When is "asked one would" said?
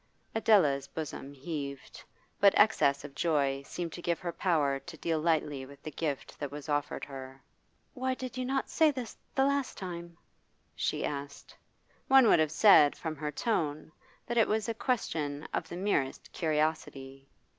11.05-12.39